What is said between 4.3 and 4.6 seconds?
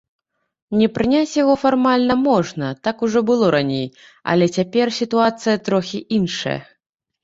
але